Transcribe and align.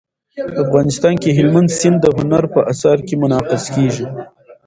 افغانستان 0.63 1.13
کې 1.21 1.29
هلمند 1.37 1.69
سیند 1.79 1.97
د 2.01 2.05
هنر 2.17 2.43
په 2.53 2.59
اثار 2.71 2.97
کې 3.07 3.15
منعکس 3.21 3.63
کېږي. 3.75 4.05